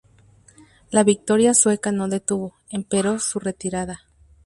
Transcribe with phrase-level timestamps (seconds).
[0.89, 3.99] La victoria sueca no detuvo, empero, su retirada.